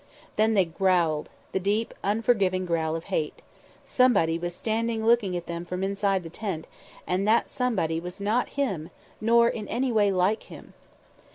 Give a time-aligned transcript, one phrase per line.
[0.35, 3.43] Then they growled, the deep, unforgiving growl of hate.
[3.85, 6.65] Somebody was standing looking at them from inside the tent,
[7.05, 8.89] and that somebody was not Him,
[9.21, 10.73] nor in any way like Him.